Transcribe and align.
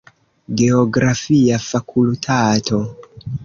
Geografia 0.61 1.59
fakultato. 1.67 2.83